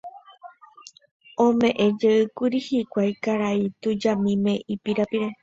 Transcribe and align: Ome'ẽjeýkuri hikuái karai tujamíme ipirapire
Ome'ẽjeýkuri 1.45 2.63
hikuái 2.69 3.13
karai 3.29 3.61
tujamíme 3.83 4.53
ipirapire 4.79 5.31